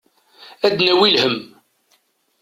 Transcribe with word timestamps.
Ad 0.65 0.73
d-nawi 0.77 1.09
lhemm. 1.15 1.37